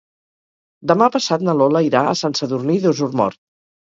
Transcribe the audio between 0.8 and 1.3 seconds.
Demà